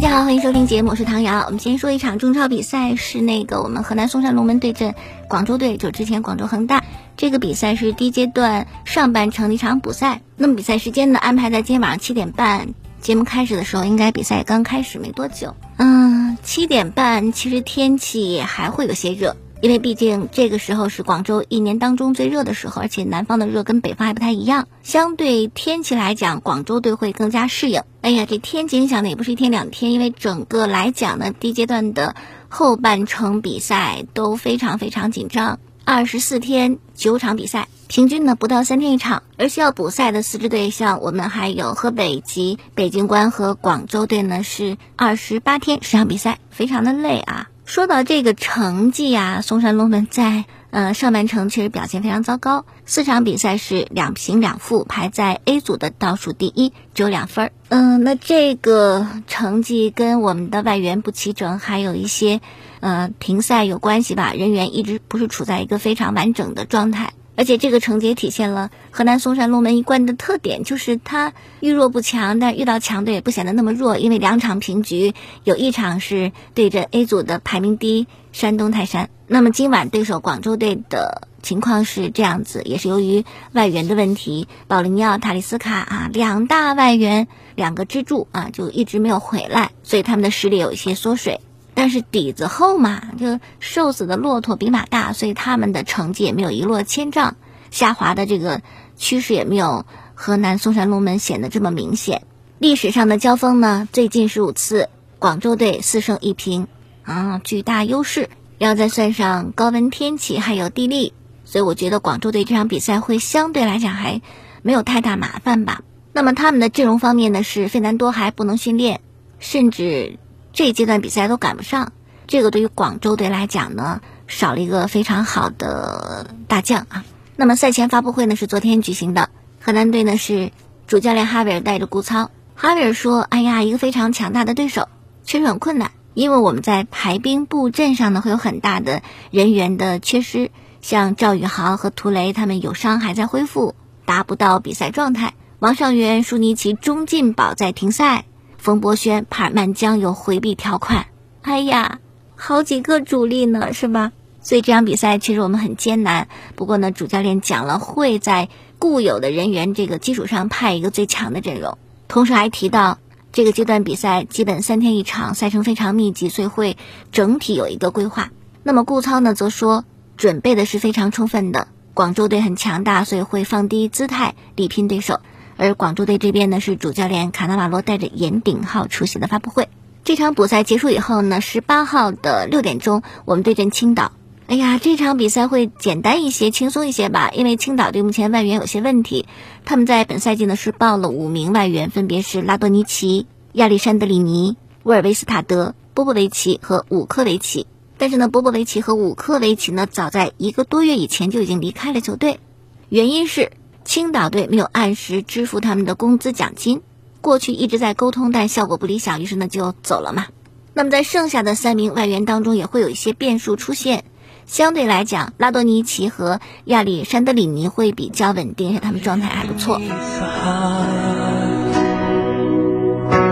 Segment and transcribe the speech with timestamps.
[0.00, 1.44] 大家好，欢迎收听节目，我是唐瑶。
[1.44, 4.94] 我们先说一场中超比赛，是那个我们河南嵩山龙门对阵
[5.28, 6.82] 广州队，就之前广州恒大
[7.18, 10.22] 这个比赛是第一阶段上半程的一场补赛。
[10.38, 12.68] 那么比赛时间呢，安排在今天晚上七点半。
[13.02, 15.54] 节目开始的时候，应该比赛刚开始没多久。
[15.76, 19.36] 嗯，七点半，其实天气还会有些热。
[19.60, 24.68] 因为毕竟这个时候是广州一年当中最热的时候，而且南方的热跟北方还不太一样。
[24.82, 27.82] 相对天气来讲，广州队会更加适应。
[28.00, 32.16] 哎呀，这天气影响的也不是一天两天，因为整个来讲呢，第一阶段的
[32.48, 39.22] 后半程比赛都非常非常紧张，二十四天九场比赛，平均呢不到三天一场。
[39.36, 47.50] 而需要补赛的四支队，像我们还有河北及北京官和广州队呢，是二十八天十场比赛，非常的累啊。
[47.70, 57.52] 说到这个成绩啊，嵩山龙门在呃上半程确实表现非常糟糕，四场比赛是两平两负，排在 A 组的倒数第一，只有两分儿。
[57.68, 62.40] 嗯，那这个成绩跟我们的外援不齐整，还有一些
[62.80, 67.12] 呃停赛有关系吧，人员一直不是处在一个非常完整的状态。
[67.36, 73.96] 而且这个成绩也体现了河南嵩山龙门一贯的特点，就是他遇弱不强，但遇到强队也不显得那么弱。
[73.96, 75.14] 因为两场平局，
[75.44, 79.08] 有一场是对着 A 组的排名第一山东泰山。
[79.26, 91.40] 那么今晚对手广州队的情况是这样子，也是由于外援的问题，保利尼奥、塔利斯卡啊两大外援两个支柱啊就一直没有回来，所以他们的实力有一些缩水。
[91.80, 97.36] 但是底子厚嘛，就瘦死的骆驼比马大，所以他们的成绩也没有一落千丈，
[97.70, 98.60] 下滑的这个
[98.98, 102.24] 趋势也没有河南嵩山龙门显得这么明显。
[102.58, 106.68] 历史上的交锋呢，最近十五次，广州队四胜一平，
[107.02, 108.28] 啊，巨大优势。
[108.58, 111.14] 要再算上高温天气还有地利，
[111.46, 114.20] 所以我觉得广州队这场比赛会相对来讲还
[114.60, 115.80] 没有太大麻烦吧。
[116.12, 119.00] 那么他们的阵容方面呢，是费南多还不能训练，
[119.38, 120.18] 甚至。
[120.52, 121.92] 这一阶段比赛都赶不上，
[122.26, 127.04] 这个对于广州队来讲呢，少了一个非常好的大将啊。
[127.36, 129.30] 那么赛前发布会呢是昨天举行的，
[129.62, 130.52] 河南队呢是
[130.86, 132.30] 主教练哈维尔带着顾操。
[132.54, 134.88] 哈维尔说：“哎呀，一个非常强大的对手，
[135.24, 140.50] 确实很困难，因为我们在排兵布阵上呢会有很大的人员的缺失，
[140.82, 143.74] 像赵宇豪和图雷他们有伤还在恢复，
[144.04, 145.32] 达不到比赛状态。
[145.58, 148.24] 王上元、舒尼奇、钟进宝在停赛。”
[148.60, 151.06] 冯博轩、帕尔曼将有回避条款，
[151.40, 151.98] 哎呀，
[152.36, 154.12] 好几个主力呢，是吧？
[154.42, 156.28] 所以这场比赛其实我们很艰难。
[156.56, 161.78] 不过呢，主教练讲了，会在固有的人员这个基础上派一个最强的阵容。
[162.06, 162.98] 同时还提到，
[163.32, 166.76] 这个阶段比赛基本三天一场，赛程非常密集，所以会
[167.12, 168.30] 整体有一个规划。
[168.62, 169.86] 那么顾操呢，则说
[170.18, 171.68] 准备的是非常充分的。
[171.94, 175.20] 广州队很强大，所以会放低姿态力拼对手。
[175.60, 179.68] 而广州队这边呢，是主教练卡纳瓦罗带着严鼎浩出席的发布会。
[180.04, 184.12] 这场补赛结束以后呢，十八号的六点钟，我们对阵青岛。
[184.46, 187.30] 哎呀，这场比赛会简单一些、轻松一些吧？
[187.34, 189.26] 因为青岛队目前外援有些问题，
[189.66, 197.66] 他们在本赛季呢是报了五名外援，分别是拉多尼奇、亚历山德里尼、沃尔维斯塔德、波波维奇和武科维奇。
[197.98, 202.40] 但是呢，波波维奇和武科维奇呢，早在一个多月以前就已经离开了球队，
[202.88, 203.52] 原因是。
[203.90, 206.80] 青岛队没有按时支付他们的工资奖金，
[207.20, 210.26] 过去一直在沟通，但效果不理想，于是呢就走了嘛。
[210.74, 214.04] 那么在剩下的三名外援当中，也会有一些变数出现。
[214.46, 219.80] 相对来讲，拉多尼奇和亚历山德里尼会比较稳定，而且他们状态还不错。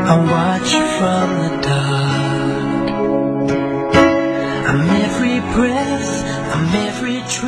[0.05, 0.17] 好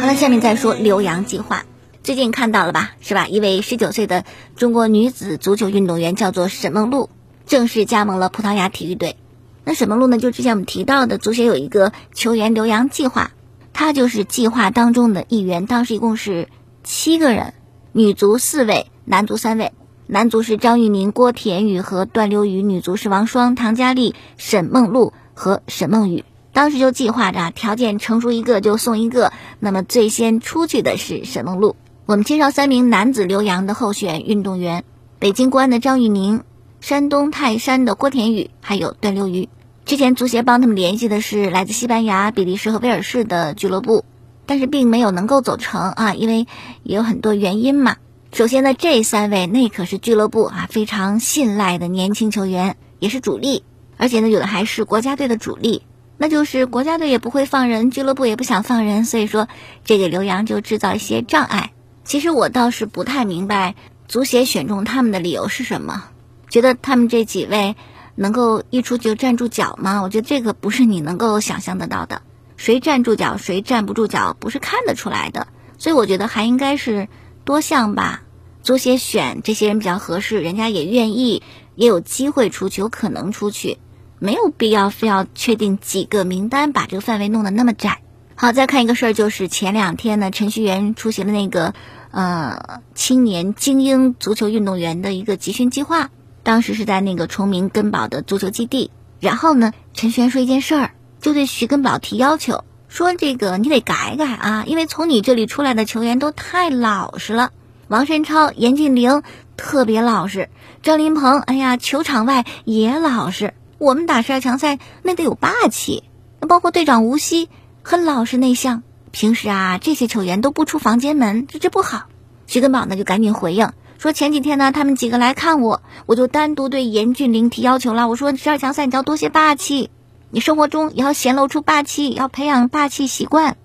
[0.06, 1.65] 了，下面再说留洋计划。
[2.02, 3.28] 最近看到了吧，是吧？
[3.28, 4.24] 一位十九岁的
[4.56, 7.10] 中国女子足球运动员叫做沈梦露，
[7.44, 9.16] 正式加盟了葡萄牙体育队。
[9.64, 13.32] 那沈梦露呢，就之前我们提到的足协有一个球员留洋计划，
[13.74, 15.66] 她就是计划当中的一员。
[15.66, 16.48] 当时一共是
[16.82, 17.52] 七个人，
[17.92, 19.72] 女足四位，男足三位。
[20.06, 26.24] 男足是张玉宁、郭田雨和段刘宇，女足是王霜、唐佳丽、沈梦露和沈梦雨。
[26.53, 29.32] 当时就计划着，条件成熟一个就送一个。
[29.60, 31.76] 那么最先出去的是沈梦露。
[32.10, 34.83] 我们介绍三名男子留洋的候选运动员：
[35.21, 36.42] 北京国安的张玉宁、
[36.80, 39.48] 山东泰山的郭田雨，还有段刘瑜。
[39.84, 44.04] 之前足协帮他们联系的是来自西班牙、比利时和威尔士的俱乐部，
[44.45, 46.48] 但是并没有能够走成啊，因为
[46.83, 47.95] 也有很多原因嘛。
[48.33, 53.63] 首先呢，这三位那可是俱乐部啊非常信赖的年轻球员，也是主力，
[53.97, 55.84] 而且呢有的还是国家队的主力，
[56.18, 59.47] 那就是国家队也不会放人，俱乐部也不想放人，所以说
[59.84, 61.71] 这个留洋就制造一些障碍。
[62.04, 63.74] 其实我倒是不太明白
[64.08, 66.04] 足协选中他们的理由是什么，
[66.48, 67.76] 觉得他们这几位
[68.14, 70.00] 能够一出就站住脚吗？
[70.02, 72.22] 我觉得这个不是你能够想象得到的。
[72.56, 75.47] 谁站住脚，谁站不住脚，不是看得出来的。
[75.78, 77.08] 所以我觉得还应该是
[77.44, 78.22] 多项吧，
[78.62, 81.42] 足协选，这些人比较合适，人家也愿意，
[81.74, 83.78] 也有机会出去，有可能出去，
[84.18, 88.03] 没有必要非要确定几个名单，把这个范围弄得那么窄。
[88.42, 91.75] 好，再看一个事儿，就是前两天呢，程序员出席了那个
[92.10, 96.09] 呃青年精英足球运动员的一个集训计划，
[96.42, 98.91] 当时是在那个崇明根宝的足球基地。
[99.21, 102.65] 然后呢，程序员说一件事儿，就对徐根宝提要求。
[102.89, 107.51] 说这个你得改改啊，因为从你这里出来的球员都太老实了。
[107.89, 109.22] 王申超、严俊凌
[109.59, 110.48] 特别老实，
[110.83, 113.53] 张林鹏，哎呀，球场外也老实。
[113.77, 116.04] 我们打十二强赛那得有霸气，
[116.48, 117.51] 包括队长吴曦
[117.91, 118.84] 很老实内向。
[119.10, 122.04] 平时啊，这些球员都不出房间门，这这不好。
[122.47, 129.91] 徐根宝呢就赶紧回应说，前几天呢他们几个来看我，我就单独对严俊凌提要求了，我说十二强赛你要多些霸气。
[130.31, 133.57] 你生活中也要显露出霸气，要培养霸气习惯。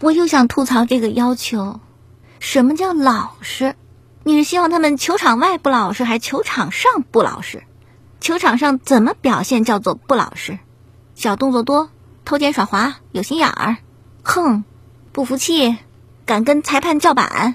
[0.00, 1.78] 我又想吐槽这个要求，
[2.40, 3.76] 什么叫老实？
[4.24, 7.62] 你是希望他们球场外不老实，还是球场上不老实？
[8.20, 10.58] 球场上怎么表现叫做不老实？
[11.14, 11.90] 小动作多，
[12.26, 13.76] 偷奸耍滑，有心眼儿，
[14.24, 14.64] 哼，
[15.12, 15.76] 不服气，
[16.26, 17.54] 敢跟裁判叫板，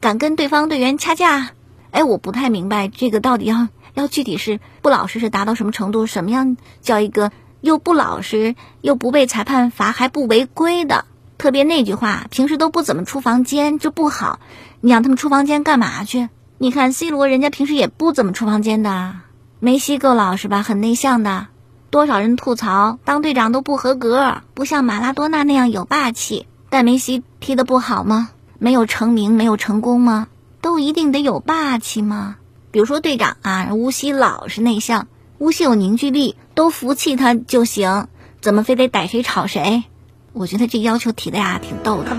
[0.00, 1.52] 敢跟对方队员掐架。
[1.92, 6.04] 哎，我不太明白这个到底要要具体是不老实是达到什么程度？
[6.06, 7.30] 什么样叫一个？
[7.60, 11.04] 又不老实，又不被裁判罚，还不违规的。
[11.38, 14.40] 特别那句话，平时都不怎么出房间，这不好。
[14.80, 16.28] 你让他们出房间干嘛去？
[16.58, 19.14] 你看 C 罗，人家平时也不怎么出房间的。
[19.60, 21.46] 梅西够老实吧，很内向的。
[21.90, 26.46] 多少人吐槽当队长都不合格，不像马拉多纳那样有霸气。
[26.70, 28.30] 但梅西踢得不好吗？
[28.58, 30.28] 没有成名，没有成功吗？
[30.60, 32.36] 都一定得有霸气吗？
[32.70, 35.06] 比如说队长啊，吴曦老实内向。
[35.38, 38.08] 无锡有凝聚力，都服气他就行，
[38.40, 39.84] 怎么非得逮谁吵谁？
[40.32, 42.16] 我觉得这要求提的呀，挺逗的。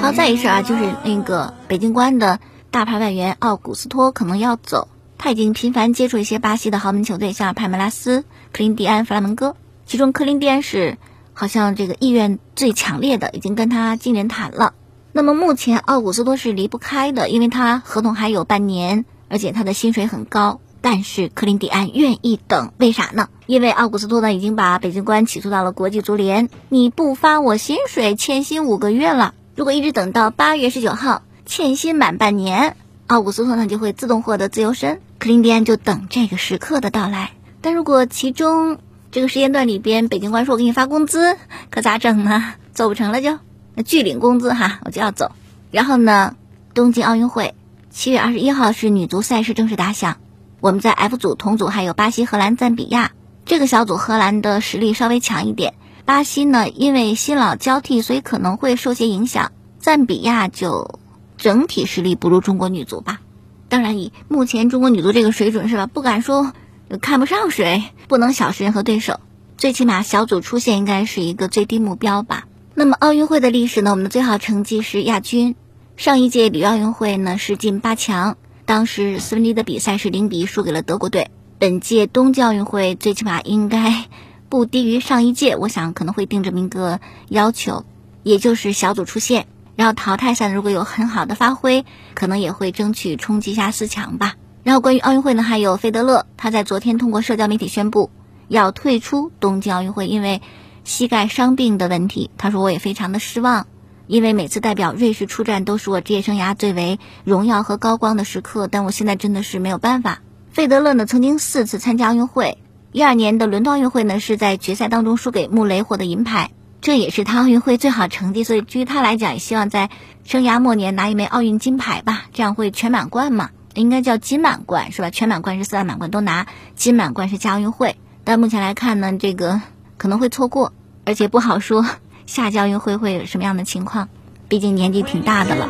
[0.00, 2.40] 好，再一事啊，就是那个北京国安的
[2.70, 4.88] 大牌外援奥古斯托可能要走，
[5.18, 8.22] 他已经频繁接触一些巴西的豪门球队，像派梅拉斯、
[8.52, 10.98] 克林蒂安、弗拉门戈，其中克林蒂安是。
[11.34, 14.74] 好像这个意愿最强烈的已经跟他进人谈了。
[15.12, 20.60] 那么目前奥古斯托是离不开的，因为他合同还有半年，而且他的薪水很高。
[20.82, 23.28] 但是克林蒂安愿意等，为啥呢？
[23.46, 29.32] 因为奥古斯托呢已经把北京国安起诉到了国际足联，你不发我薪水，欠薪五个月了。
[29.54, 32.76] 如果一直等到八月十九号欠薪满半年，
[33.06, 35.00] 奥古斯托呢就会自动获得自由身。
[35.18, 37.30] 克林蒂安就等这个时刻的到来。
[37.60, 38.78] 但如果其中，
[39.12, 41.36] 这个时间段里边，北京官说：“我给你发工资，
[41.70, 42.54] 可咋整呢？
[42.72, 43.38] 走不成了就，
[43.76, 45.30] 那拒领工资哈，我就要走。
[45.70, 46.34] 然后呢，
[46.74, 47.54] 东京奥运会
[47.90, 50.16] 七月二十一号是女足赛事正式打响。
[50.62, 53.10] 我们在 F 组同组还有巴西、荷兰、赞比亚。
[53.44, 55.74] 这个小组荷兰的实力稍微强一点，
[56.04, 59.50] 巴西呢因为新老交替，所以可能会受些影响。
[59.80, 61.00] 赞比亚就
[61.36, 63.20] 整体实力不如中国女足吧。
[63.68, 66.52] 当然，以目前中国女足这个水准是吧，不敢说。”
[67.00, 69.18] 看不上谁，不能小视任何对手，
[69.56, 72.46] 最起码小组出线应该是一个最低目标吧。
[72.74, 73.90] 那么奥运会的历史呢？
[73.90, 75.56] 我们的最好成绩是亚军。
[75.96, 81.30] 上一届里约奥运会呢是进八强，当时斯文迪的比赛是零比一输给了德国队。
[81.58, 84.06] 本届冬季奥运会最起码应该
[84.48, 87.84] 不低于上一届，我想可能会定这么一个要求，
[88.22, 94.34] 也就是小组出线，然后淘汰赛如果有很好的发挥，可能也会争取冲击一下四强吧。
[94.64, 98.10] 然后关于奥运会呢，还有费德勒，他在昨天通过社交媒体宣布
[98.48, 100.42] 要退出东京奥运会，因为
[100.84, 102.30] 膝盖伤病的问题。
[102.38, 103.66] 他说我也非常的失望，
[104.06, 110.20] 因为每次代表瑞士出战都是我职业生涯最为荣耀和高光的时刻，但我现在真的是没有办法。
[110.50, 112.58] 费德勒呢曾经四次参加奥运会，
[112.92, 119.88] 一二年的伦敦奥运会呢是在决赛当中输给穆雷获得银牌，这也是他奥运会最好成绩，所以对于他来讲，也希望在
[120.24, 123.50] 生涯末年拿一枚奥运金牌吧，这样会全满贯嘛。
[123.74, 125.08] 应该叫金满贯是吧？
[125.08, 127.96] 全满贯是四大满贯都拿，金满贯是加奥运会。
[128.22, 129.62] 但目前来看呢，这个
[129.96, 130.74] 可能会错过，
[131.06, 131.86] 而且不好说
[132.26, 134.08] 下届奥运会会有什么样的情况，
[134.48, 135.68] 毕竟年纪挺大的了。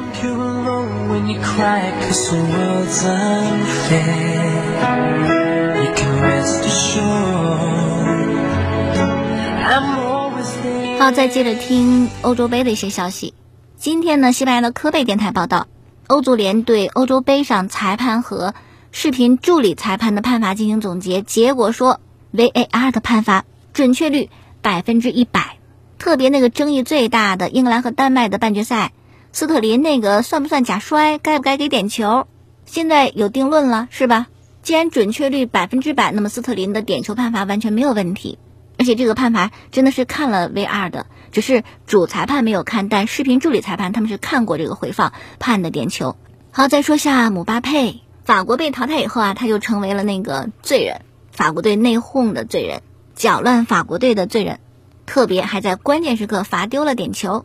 [10.99, 13.35] 好，再接着听欧洲杯的一些消息。
[13.76, 15.66] 今天呢，西班牙的科贝电台报道。
[16.09, 18.54] 欧足联对欧洲杯上裁判和
[18.90, 22.00] 视频助理裁判的判罚进行总结，结果说
[22.35, 24.28] VAR 的判罚准确率
[24.61, 25.56] 百分之一百，
[26.02, 28.90] 特别那个争议最大的英格兰和丹麦的半决赛，
[29.30, 32.26] 斯特林那个算不算假摔，该不该给点球？
[32.66, 34.26] 现在有定论了，是吧？
[34.64, 38.40] 既然准确率百分之百，那么斯特林的点球判罚完全没有问题，
[38.80, 46.16] 而且这个判罚真的是看了 VR 的，只是主裁判没有看，但视频助理裁判他们是看过这个回放判的点球。
[46.50, 52.82] 好，再说下姆巴佩，法国被淘汰以后啊，他就成为了那个罪人，法国队内讧的罪人，
[53.14, 54.59] 搅乱法国队的罪人，
[55.06, 57.44] 特别还在关键时刻罚丢了点球。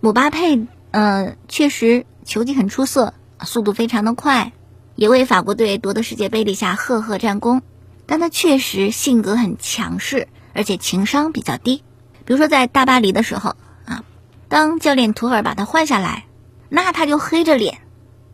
[0.00, 4.52] 姆巴佩，嗯，确实球技很出色，速度非常的快，
[4.94, 7.62] 也为法国队夺得世界杯立下赫赫战功。
[8.06, 11.82] 但他确实性格很强势，而且情商比较低。
[12.24, 14.04] 比如说在大巴黎的时候啊，
[14.48, 16.24] 当教练图尔把他换下来，
[16.68, 17.78] 那他就黑着脸。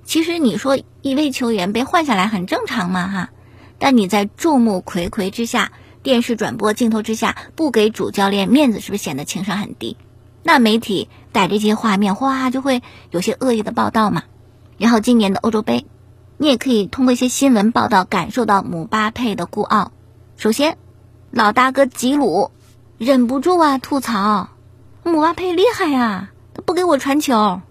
[0.05, 3.31] 其实你说一位球员被换下来很正常嘛哈，
[3.79, 5.73] 但你在众目睽睽之下、
[6.05, 9.97] 电视转播镜头之下不给主教练面子，是不是显得情商很低？
[10.43, 14.23] 那媒体带这些画面，哗就会有些恶意的报道嘛。
[14.77, 15.87] 然后今年的欧洲杯，
[16.37, 19.93] 你也可以通过一些新闻报道感受到姆巴佩的孤傲。
[20.37, 20.77] 首先，
[21.31, 22.51] 老大哥吉鲁
[22.99, 24.51] 忍不住啊吐槽，
[25.05, 27.63] 姆巴佩厉害呀，他不给我传球，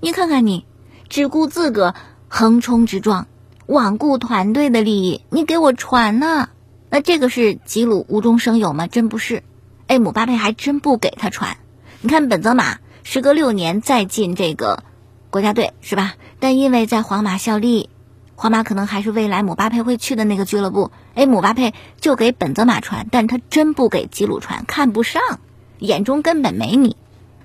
[0.00, 0.66] 你看看你。
[1.08, 1.94] 只顾自个
[2.28, 3.26] 横冲直撞，
[3.66, 5.22] 罔顾团队的利益。
[5.30, 6.50] 你给我传呢？
[6.90, 8.86] 那这个是吉鲁无中生有吗？
[8.86, 9.42] 真不是。
[9.86, 11.56] 哎，姆巴佩还真不给他传。
[12.00, 14.82] 你看本泽马时隔六年再进这个
[15.30, 16.14] 国家队是吧？
[16.40, 17.90] 但因为在皇马效力，
[18.36, 20.90] 皇马可能还是未来姆巴佩会去的那个俱乐部。
[21.14, 25.40] 哎，姆巴佩就给本泽马传，但他真不给吉鲁传，看不上，
[25.78, 26.96] 眼中根本没你。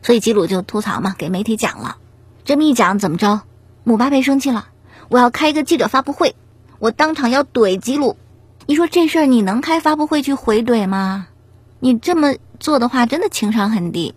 [0.01, 1.97] 所以吉鲁就吐槽嘛，给媒体讲了。
[2.45, 3.41] 这么一讲，怎么着？
[3.83, 4.67] 姆巴佩生气了，
[5.09, 6.35] 我要开一个记者发布会，
[6.79, 8.17] 我当场要怼吉鲁。
[8.65, 11.27] 你说这事儿你能开发布会去回怼吗？
[11.81, 14.15] 你这么做的话，真的情商很低。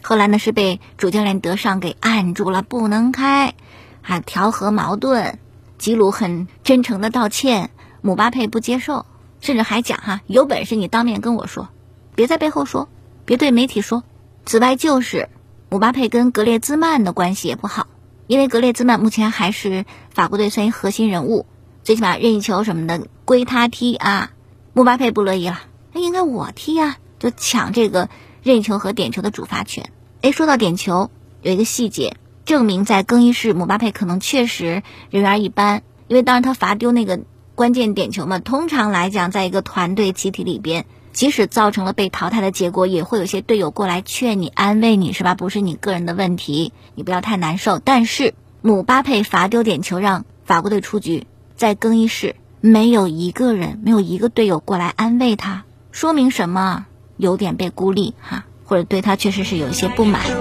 [0.00, 3.54] 后来呢是被主教练德尚给按住了，不能开，
[4.00, 5.40] 还调和矛盾。
[5.76, 7.70] 吉鲁很真诚的道歉，
[8.00, 9.06] 姆巴佩不接受，
[9.40, 11.68] 甚至还讲哈，有本事你当面跟我说，
[12.14, 12.88] 别在背后说，
[13.24, 14.04] 别对媒体说。
[14.46, 15.28] 此外就是
[15.68, 17.88] 姆巴佩跟格列兹曼的关系也不好。
[18.28, 21.46] 因为格列兹曼目前还是法国队算一核心人物，
[21.82, 24.30] 最起码任意球什么的归他踢啊。
[24.72, 25.60] 姆巴佩不乐意了，
[25.92, 28.08] 那应该我踢啊，就抢这个
[28.42, 29.90] 任意球和点球的主罚权。
[30.22, 31.10] 哎，说到点球，
[31.42, 37.20] 有一个细节证明在更衣室姆巴佩可能确实人缘一般，因为当时他罚丢那个
[37.54, 38.38] 关键点球嘛。
[38.38, 40.86] 通常来讲，在一个团队集体里边。
[41.12, 45.34] 即使造成了被淘汰的结果，也会有些队友过来劝你、安慰你，是吧？
[45.34, 47.80] 不是你个人的问题，你不要太难受。
[47.80, 48.32] 但是
[48.62, 51.26] 姆巴佩罚丢点球让法国队出局，
[51.60, 56.86] 在更衣室没有一个人、没有一个队友过来安慰他，说明什么？
[57.18, 60.36] 有点被孤立哈，或者对他确实是有一些不满的。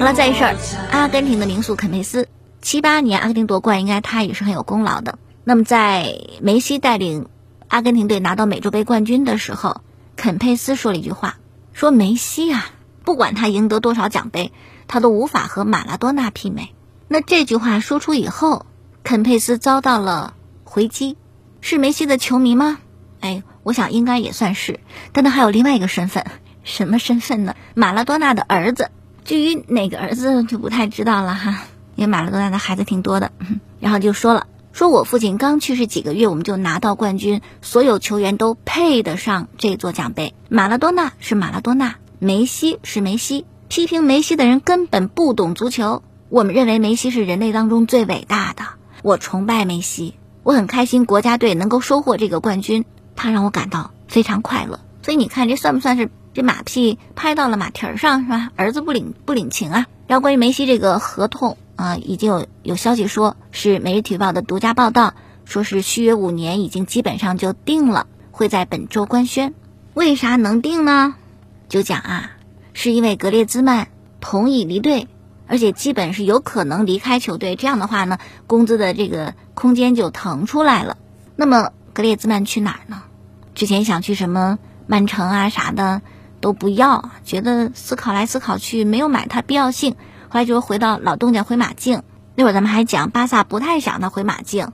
[0.00, 0.56] 好了，再一事儿，
[0.90, 2.26] 阿根廷的名宿肯佩斯，
[2.60, 5.20] 七八年阿根廷夺冠，应该他也是很有功劳的。
[5.44, 7.28] 那么在梅西带领
[7.68, 9.82] 阿根廷队拿到美洲杯冠军的时候，
[10.16, 11.36] 肯佩斯说了一句话，
[11.72, 12.66] 说梅西啊，
[13.04, 14.52] 不管他赢得多少奖杯，
[14.88, 16.74] 他都无法和马拉多纳媲美。
[17.08, 18.66] 那这句话说出以后，
[19.02, 21.16] 肯佩斯遭到了回击，
[21.60, 22.78] 是梅西的球迷吗？
[23.20, 24.80] 哎，我想应该也算是，
[25.12, 26.24] 但他还有另外一个身份，
[26.62, 27.54] 什么身份呢？
[27.74, 28.90] 马拉多纳的儿子。
[29.24, 31.62] 至于哪个儿子就不太知道了哈，
[31.96, 33.32] 因为马拉多纳的孩子挺多的。
[33.80, 40.34] 然后就说了，说我父亲刚去世几个月，我们就拿到冠军，所有球员都配得上这座奖杯。
[40.48, 43.46] 马拉多纳是马拉多纳，梅西是梅西。
[43.68, 46.02] 批评梅西的人根本不懂足球。
[46.28, 48.64] 我们认为梅西是人类当中最伟大的，
[49.04, 54.80] 我崇拜梅西，我很开心国家队能够收获这个冠军，他让我感到非常快乐。
[55.02, 56.10] 所以你看，这算不算是？
[56.32, 58.50] 这马屁拍到了马蹄儿上是吧？
[58.56, 59.86] 儿子不领不领情啊！
[60.08, 65.14] 然后关于梅西这个合同啊，已经有有消息说是《每日体育报》的独家报道，
[65.44, 69.54] 说是续约五年，已经基本上就定了，会在本周官宣。
[69.94, 71.14] 为啥能定呢？
[71.68, 72.30] 就讲啊，
[72.72, 73.88] 是因为格列兹曼
[74.20, 75.08] 同意离队，
[75.46, 77.56] 而且基本是有可能离开球队。
[77.56, 80.96] 这样的话呢，工资的这个空间就腾出来了。
[81.36, 83.02] 那么格列兹曼去哪儿呢？
[83.54, 86.02] 之前想去什么曼城啊啥的。
[86.40, 89.96] 都不要，觉得思考来思考去没有买它必要性，
[90.34, 92.02] 后来就回到老东家回马竞。
[92.34, 94.72] 那会儿咱们还讲巴萨不太想他回马竞，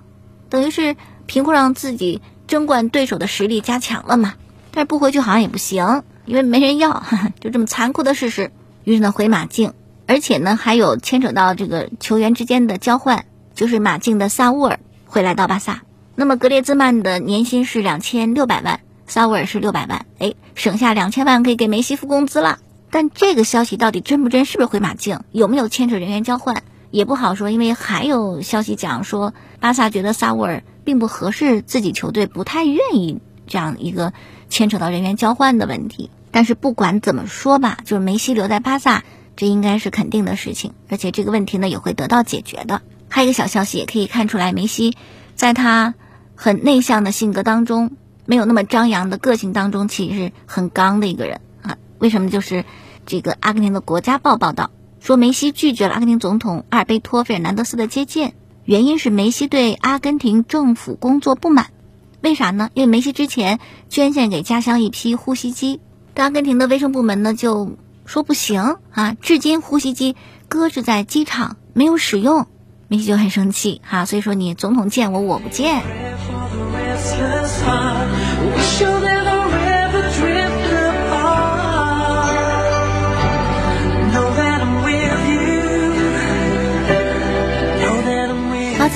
[0.48, 4.32] 等于是凭空让自己争冠对手的实力加强了嘛。
[4.70, 7.04] 但是不回去好像也不行，因为没人要，
[7.40, 8.52] 就这么残酷的事实。
[8.84, 9.74] 于是呢回马竞，
[10.06, 13.26] 而且呢还有牵扯到这个球员之间的交换。
[13.54, 15.82] 就是马竞的萨乌尔会来到巴萨。
[16.14, 22.60] 那么格列兹曼的年薪是两千六百万，萨乌尔是六百万，哎，省下两千万可以给梅西付工资了。
[22.90, 24.44] 但这个消息到底真不真？
[24.44, 25.20] 是不是回马竞？
[25.30, 26.62] 有没有牵扯人员交换？
[26.90, 34.12] 也不好说，因为还有消息讲说，巴萨觉得萨乌尔并不合适自己球队，不太愿意这样一个
[34.48, 36.10] 牵扯到人员交换的问题。
[36.32, 39.04] 但是不管怎么说吧，就是梅西留在巴萨，
[39.36, 42.82] 这应该是肯定的事情，而且这个问题呢也会得到解决的。
[43.08, 44.96] 还有一个小消息，也可以看出来，梅西
[45.36, 45.94] 在他
[46.34, 47.92] 很内向的性格当中，
[48.26, 51.40] 没有那么张扬的个性当中，其实是很刚的一个人。
[52.00, 52.28] 为什么？
[52.28, 52.64] 就是
[53.06, 54.70] 这个阿根廷的国家报报道。
[54.98, 58.34] 说梅西拒绝了阿根廷总统阿尔贝托·费尔南德斯的接见，
[58.66, 61.68] 原因是梅西对阿根廷政府工作不满。
[62.20, 62.68] 为啥呢？
[62.74, 65.80] 因为梅西之前捐献给家乡一批呼吸机，
[66.12, 70.16] 但阿根廷的卫生部门呢就说不行啊，至今呼吸机
[70.48, 72.46] 搁置在机场没有使用，
[72.88, 74.04] 梅西就很生气哈。
[74.04, 75.82] 所以说你总统见我，我不见。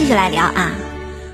[0.04, 0.70] 继续来聊啊，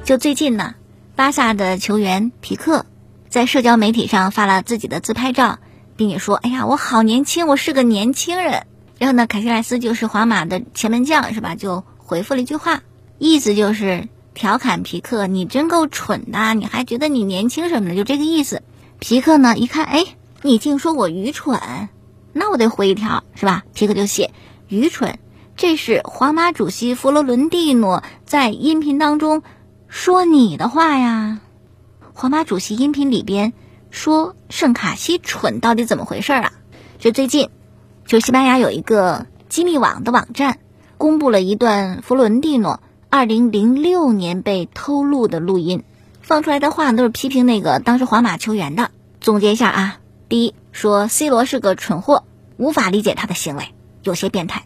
[0.05, 0.77] 就最近呢，
[1.17, 2.87] 巴萨的球员皮克
[3.29, 5.59] 在社交媒体上发了自己的自拍照，
[5.97, 11.57] 并且说：“哎呀，我好年轻，我是个年轻人。”然后呢，凯西莱斯就是皇马的前门将是吧？
[11.57, 12.83] 就回复了一句话，
[13.19, 18.63] 意思就是调侃皮克：“你真够蠢的，你还觉得你年轻什么的？”就这个意思。
[19.01, 20.05] 皮克呢一看，哎，
[20.43, 21.89] 你竟说我愚蠢，
[22.33, 23.65] 那我得回一条是吧？
[23.75, 24.31] 皮克就写
[24.71, 25.19] ：“愚蠢。”
[25.61, 29.43] 这是皇马主席弗罗伦蒂诺在音频当中
[29.89, 31.41] 说你的话呀。
[32.15, 33.53] 皇马主席音频里边
[33.91, 36.53] 说圣卡西蠢，到底怎么回事啊？
[36.99, 37.51] 就最近，
[38.07, 40.61] 就西班牙有一个机密网的网站
[40.97, 45.85] 公布了一段弗洛伦蒂诺二零零六年被偷录的录音，
[46.23, 48.91] 放出来的话都是批评那个当时皇马球员的。
[49.21, 52.25] 总结一下啊，第一说 C 罗是个蠢货，
[52.57, 54.65] 无法理解他的行为，有些变态。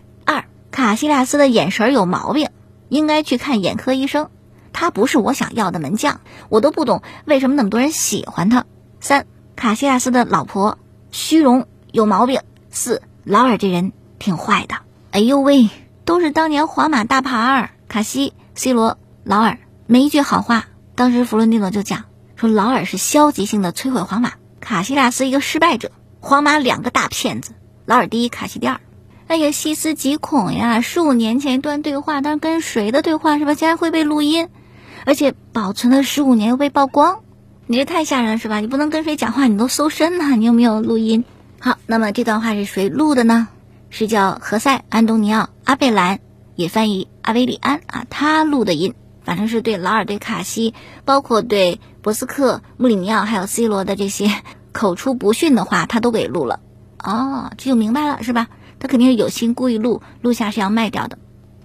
[0.75, 2.49] 卡西亚斯的眼神有毛病，
[2.89, 4.29] 应该去看眼科医生。
[4.73, 8.65] 他不是我想要的门将，我都不懂为什么那么多人喜欢他。
[8.99, 10.81] 三，卡西亚斯的老婆
[11.13, 12.41] 虚荣有毛病。
[12.71, 14.75] 四，劳尔这人挺坏的。
[15.13, 15.71] 哎呦喂，
[16.05, 20.67] 都是当年皇马大牌儿，卡西、C 罗、劳尔，没一句好话。
[20.97, 27.53] 当时弗伦蒂诺就讲说，劳尔是消极性的摧毁皇马，卡西亚斯一个失败者，皇马两个大骗子，
[27.87, 28.81] 劳尔第一，卡西第二。
[29.27, 30.81] 哎呀，细思极恐呀！
[30.83, 33.55] 十五年前一段对话，但是跟谁的对话是吧？
[33.55, 34.49] 竟然会被录音，
[35.07, 37.21] 而且保存了十五年又被曝光，
[37.67, 38.61] 你这太吓人了是吧？
[38.61, 40.37] 你不能跟谁讲话，你都搜身呐！
[40.37, 41.25] 你有没有录音？
[41.59, 43.49] 好，那么这段话是谁录的呢？
[43.89, 46.19] 是叫何塞·安东尼奥·阿贝兰，
[46.55, 48.93] 也翻译阿维里安啊，他录的音，
[49.25, 50.75] 反正是对劳尔、对卡西，
[51.07, 54.31] 包括对博斯克、穆里尼奥还有 C 罗的这些
[54.73, 56.61] 口出不逊的话，他都给录了。
[57.03, 58.49] 哦，这就明白了是吧？
[58.85, 61.17] 他肯定是有心故意录录下是要卖掉的，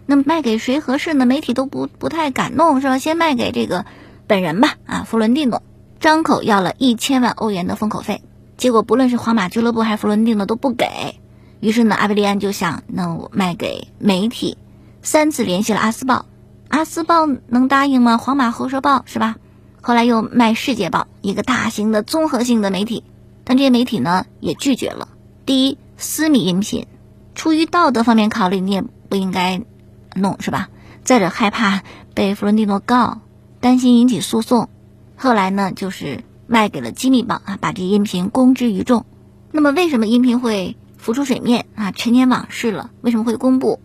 [0.05, 1.25] 那卖给谁合适呢？
[1.25, 2.97] 媒体都不不太敢弄是吧？
[2.97, 3.85] 先卖给这个
[4.25, 5.61] 本人吧，啊，弗伦蒂诺
[5.99, 8.21] 张口要了一千万欧元的封口费，
[8.55, 11.19] 结果不论是皇马俱乐部还是弗伦蒂诺都不给，
[11.59, 14.57] 于是呢，阿贝利安就想那我卖给媒体，
[15.01, 16.25] 三次联系了阿斯报，
[16.69, 18.17] 阿斯报能答应吗？
[18.17, 19.35] 皇马喉舌报是吧？
[19.81, 23.03] 后来又卖世界报，一个大型的综合性的媒体，
[23.43, 25.09] 但这些媒体呢也拒绝了。
[25.45, 26.87] 第一，私密音频。
[27.39, 29.61] 出于道德方面考虑，你也不应该
[30.13, 30.67] 弄，是吧？
[31.05, 33.21] 再者害怕被弗伦蒂诺告，
[33.61, 34.67] 担心引起诉讼。
[35.15, 39.05] 后来呢，就是卖给了机密报啊，把这音频公之于众。
[39.53, 41.93] 那么，为什么音频会浮出水面啊？
[41.93, 43.79] 陈年往事了，为什么会公布？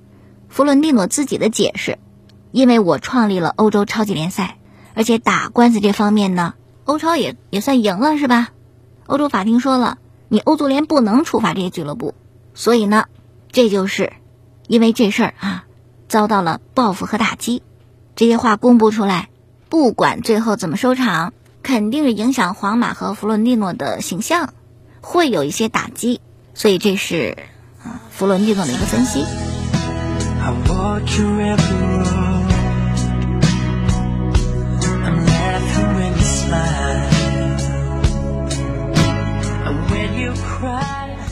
[0.48, 2.00] 弗伦蒂诺自己的解释：
[2.50, 4.56] 因为我创立了欧洲超级联赛，
[4.94, 8.48] 而且打官司这方面呢，欧超也也算赢了，是吧？
[9.06, 12.14] 欧洲法庭说了，你欧足联不能处罚这些俱乐部，
[12.52, 13.04] 所以呢。
[13.54, 14.12] 这就是
[14.66, 15.64] 因为这事儿啊，
[16.08, 17.62] 遭到了报复和打击。
[18.16, 19.28] 这些话公布出来，
[19.68, 24.54] 不管最后怎么收场，肯定是影响皇马和弗洛蒂诺的形象，
[25.00, 26.20] 会有一些打击。
[26.52, 27.38] 所以这是
[27.84, 29.24] 啊，弗洛蒂诺的一个分析。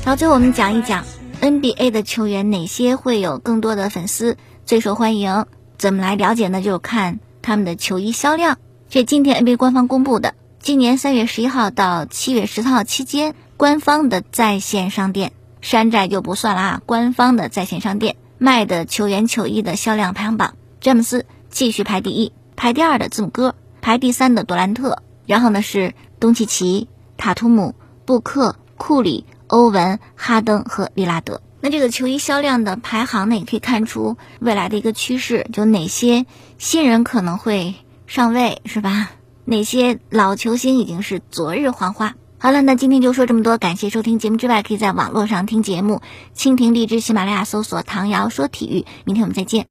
[0.04, 1.04] 然后最后我们讲一讲。
[1.42, 5.46] NBA 的球员哪些会有更多的粉丝最受欢迎？
[5.76, 6.62] 怎么来了解呢？
[6.62, 8.58] 就看他们的球衣销量。
[8.88, 16.82] 这今天 NBA 官方公布的，今年三月十一号到七月十四号期间，官方的在线商店山寨就不算了啊。
[16.86, 27.74] 官方的在线商店卖的球员球衣的销量排行榜，詹姆斯继续排第一，排第二的字母哥，排第三的杜兰特，然后呢是东契奇、塔图姆、
[28.04, 31.42] 布克、库里、欧文、哈登和利拉德。
[31.60, 36.24] 那这个球衣销量的排行呢，也可以看出未来的一个趋势，就哪些
[36.56, 37.74] 新人可能会
[38.06, 39.10] 上位，是吧？
[39.44, 42.14] 哪些老球星已经是昨日黄花。
[42.38, 46.00] 好了，那今天就说这么多，感谢收听节目之外，可以在网络上听节目，
[46.34, 48.86] 蜻蜓、荔枝、喜马拉雅搜索“唐瑶说体育”。
[49.04, 49.60] 明天我们再见。